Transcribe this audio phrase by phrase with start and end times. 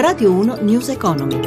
[0.00, 1.40] Radio 1 News Economy.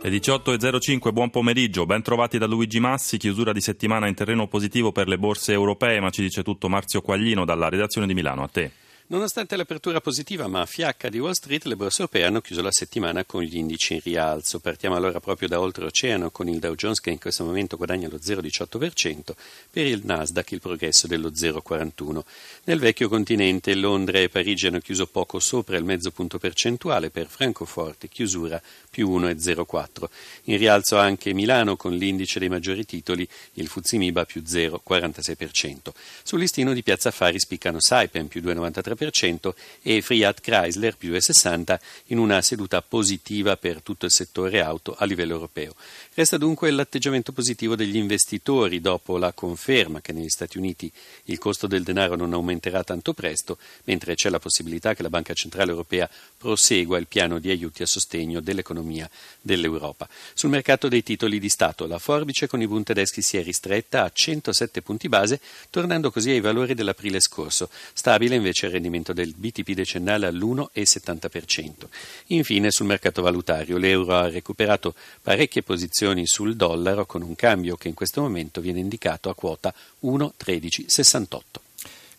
[0.00, 4.90] Le 18.05, buon pomeriggio, ben trovati da Luigi Massi, chiusura di settimana in terreno positivo
[4.90, 8.48] per le borse europee, ma ci dice tutto Marzio Quaglino dalla redazione di Milano, a
[8.48, 8.72] te.
[9.10, 13.24] Nonostante l'apertura positiva ma fiacca di Wall Street, le borse europee hanno chiuso la settimana
[13.24, 14.60] con gli indici in rialzo.
[14.60, 18.18] Partiamo allora proprio da oltreoceano con il Dow Jones che in questo momento guadagna lo
[18.18, 19.34] 0,18%,
[19.70, 22.20] per il Nasdaq il progresso dello 0,41%.
[22.64, 27.28] Nel vecchio continente Londra e Parigi hanno chiuso poco sopra il mezzo punto percentuale, per
[27.28, 30.04] Francoforte chiusura più 1,04%.
[30.44, 35.94] In rialzo anche Milano con l'indice dei maggiori titoli, il Fuzimiba più 0,46%.
[36.22, 41.78] Sul listino di Piazza Affari spiccano Saipem più 2,93%, 2,5% e Fiat Chrysler più 2,60%
[42.06, 45.74] in una seduta positiva per tutto il settore auto a livello europeo.
[46.14, 50.90] Resta dunque l'atteggiamento positivo degli investitori dopo la conferma che negli Stati Uniti
[51.24, 55.34] il costo del denaro non aumenterà tanto presto, mentre c'è la possibilità che la Banca
[55.34, 59.08] Centrale Europea prosegua il piano di aiuti a sostegno dell'economia
[59.40, 60.08] dell'Europa.
[60.34, 64.04] Sul mercato dei titoli di Stato la forbice con i Bund tedeschi si è ristretta
[64.04, 65.40] a 107 punti base,
[65.70, 67.70] tornando così ai valori dell'aprile scorso.
[67.92, 71.88] Stabile invece il rendimento rendimento del BTP decennale all'1,70%.
[72.28, 77.88] Infine, sul mercato valutario, l'euro ha recuperato parecchie posizioni sul dollaro con un cambio che
[77.88, 79.72] in questo momento viene indicato a quota
[80.02, 81.40] 1,1368.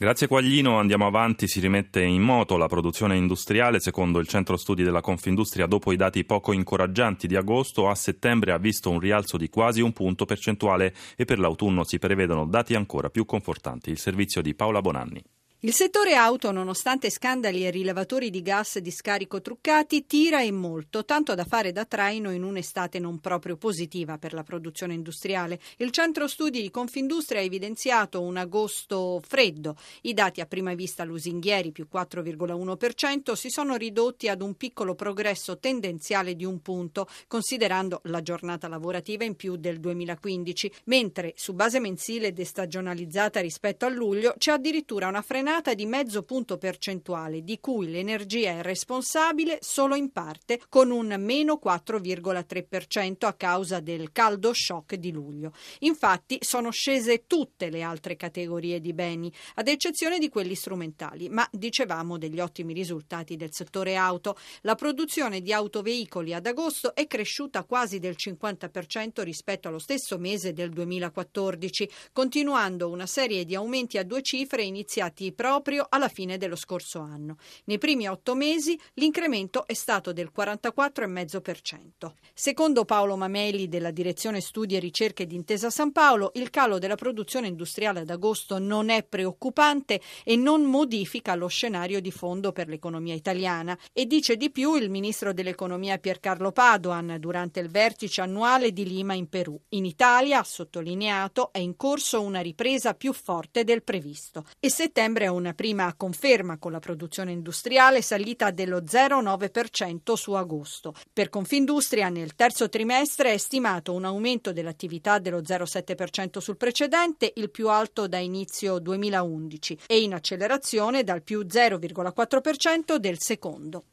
[0.00, 3.80] Grazie Quaglino, andiamo avanti, si rimette in moto la produzione industriale.
[3.80, 8.52] Secondo il centro studi della Confindustria, dopo i dati poco incoraggianti di agosto, a settembre
[8.52, 12.74] ha visto un rialzo di quasi un punto percentuale e per l'autunno si prevedono dati
[12.76, 13.90] ancora più confortanti.
[13.90, 15.20] Il servizio di Paola Bonanni.
[15.62, 21.04] Il settore auto, nonostante scandali e rilevatori di gas di scarico truccati, tira e molto,
[21.04, 25.58] tanto da fare da traino in un'estate non proprio positiva per la produzione industriale.
[25.78, 29.74] Il centro studi di Confindustria ha evidenziato un agosto freddo.
[30.02, 35.58] I dati a prima vista lusinghieri più 4,1% si sono ridotti ad un piccolo progresso
[35.58, 41.80] tendenziale di un punto, considerando la giornata lavorativa in più del 2015, mentre su base
[41.80, 47.58] mensile destagionalizzata rispetto a luglio c'è addirittura una frenata frenata di mezzo punto percentuale, di
[47.58, 54.52] cui l'energia è responsabile solo in parte, con un meno 4,3% a causa del caldo
[54.52, 55.54] shock di luglio.
[55.80, 61.48] Infatti sono scese tutte le altre categorie di beni, ad eccezione di quelli strumentali, ma
[61.50, 64.36] dicevamo degli ottimi risultati del settore auto.
[64.62, 70.52] La produzione di autoveicoli ad agosto è cresciuta quasi del 50% rispetto allo stesso mese
[70.52, 76.56] del 2014, continuando una serie di aumenti a due cifre iniziati proprio alla fine dello
[76.56, 77.36] scorso anno.
[77.66, 82.10] Nei primi otto mesi l'incremento è stato del 44,5%.
[82.34, 86.96] Secondo Paolo Mameli della Direzione Studi e Ricerche di Intesa San Paolo, il calo della
[86.96, 92.66] produzione industriale ad agosto non è preoccupante e non modifica lo scenario di fondo per
[92.66, 93.78] l'economia italiana.
[93.92, 99.14] E dice di più il ministro dell'economia Piercarlo Padoan durante il vertice annuale di Lima
[99.14, 99.56] in Perù.
[99.68, 104.44] In Italia, ha sottolineato, è in corso una ripresa più forte del previsto.
[104.58, 110.94] E settembre una prima conferma con la produzione industriale salita dello 0,9% su agosto.
[111.12, 117.50] Per Confindustria nel terzo trimestre è stimato un aumento dell'attività dello 0,7% sul precedente, il
[117.50, 123.84] più alto da inizio 2011, e in accelerazione dal più 0,4% del secondo.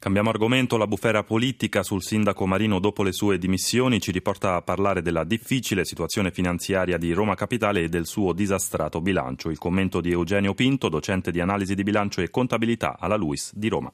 [0.00, 4.62] Cambiamo argomento, la bufera politica sul sindaco Marino dopo le sue dimissioni ci riporta a
[4.62, 9.50] parlare della difficile situazione finanziaria di Roma Capitale e del suo disastrato bilancio.
[9.50, 13.68] Il commento di Eugenio Pinto, docente di analisi di bilancio e contabilità alla LUIS di
[13.68, 13.92] Roma.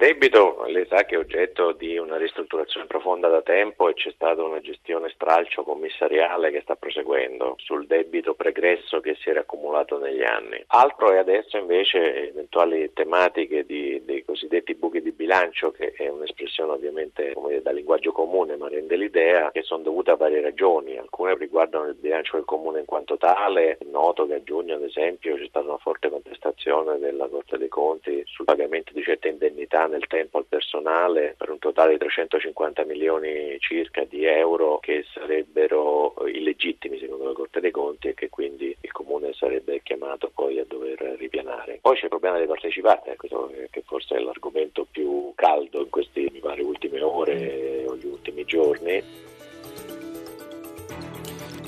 [0.00, 4.42] Debito, lei sa che è oggetto di una ristrutturazione profonda da tempo e c'è stata
[4.42, 10.22] una gestione stralcio commissariale che sta proseguendo sul debito pregresso che si era accumulato negli
[10.22, 10.64] anni.
[10.68, 16.72] Altro è adesso invece eventuali tematiche di, dei cosiddetti buchi di bilancio, che è un'espressione
[16.72, 20.96] ovviamente dire, da linguaggio comune ma rende l'idea, che sono dovute a varie ragioni.
[20.96, 23.76] Alcune riguardano il bilancio del comune in quanto tale.
[23.76, 27.68] È noto che a giugno ad esempio c'è stata una forte contestazione della Corte dei
[27.68, 32.84] Conti sul pagamento di certe indennità nel tempo al personale per un totale di 350
[32.84, 38.74] milioni circa di euro che sarebbero illegittimi secondo la Corte dei Conti e che quindi
[38.80, 41.78] il Comune sarebbe chiamato poi a dover ripianare.
[41.82, 46.28] Poi c'è il problema delle partecipate, questo che forse è l'argomento più caldo in queste
[46.60, 49.02] ultime ore o gli ultimi giorni.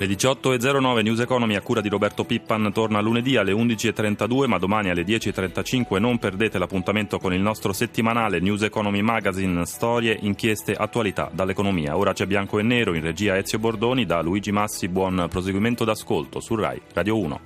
[0.02, 4.90] Le 18.09 News Economy a cura di Roberto Pippan torna lunedì alle 11.32 ma domani
[4.90, 11.30] alle 10.35 non perdete l'appuntamento con il nostro settimanale News Economy Magazine Storie, inchieste, attualità
[11.32, 11.96] dall'economia.
[11.96, 14.88] Ora c'è bianco e nero in regia Ezio Bordoni da Luigi Massi.
[14.88, 17.40] Buon proseguimento d'ascolto su RAI Radio 1.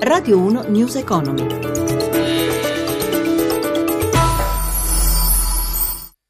[0.00, 1.69] Radio 1 News Economy.